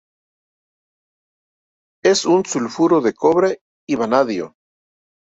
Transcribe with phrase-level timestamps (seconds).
[2.03, 4.55] Es un sulfuro de cobre y vanadio.